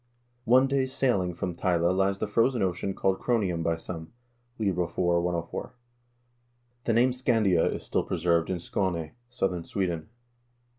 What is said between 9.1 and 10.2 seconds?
southern Sweden.